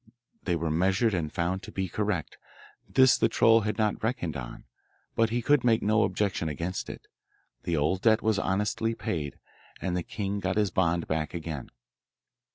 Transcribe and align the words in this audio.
They 0.45 0.55
were 0.55 0.71
measured 0.71 1.13
and 1.13 1.31
found 1.31 1.61
to 1.61 1.71
be 1.71 1.87
correct. 1.87 2.39
This 2.89 3.19
the 3.19 3.29
troll 3.29 3.61
had 3.61 3.77
not 3.77 4.01
reckoned 4.01 4.35
on, 4.35 4.63
but 5.15 5.29
he 5.29 5.43
could 5.43 5.63
make 5.63 5.83
no 5.83 6.01
objection 6.01 6.49
against 6.49 6.89
it. 6.89 7.05
The 7.65 7.77
old 7.77 8.01
debt 8.01 8.23
was 8.23 8.39
honestly 8.39 8.95
paid, 8.95 9.37
and 9.79 9.95
the 9.95 10.01
king 10.01 10.39
got 10.39 10.57
his 10.57 10.71
bond 10.71 11.05
back 11.05 11.35
again. 11.35 11.69